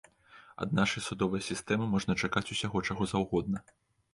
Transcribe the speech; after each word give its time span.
Ад 0.63 0.71
нашай 0.79 1.03
судовай 1.07 1.43
сістэмы 1.49 1.85
можна 1.93 2.17
чакаць 2.25 2.45
усяго, 2.57 2.85
чаго 2.91 3.11
заўгодна. 3.13 3.65